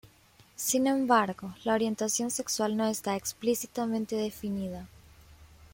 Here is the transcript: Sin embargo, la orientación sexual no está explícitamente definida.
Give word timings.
Sin 0.55 0.87
embargo, 0.87 1.53
la 1.63 1.75
orientación 1.75 2.31
sexual 2.31 2.75
no 2.75 2.87
está 2.87 3.15
explícitamente 3.15 4.15
definida. 4.15 4.87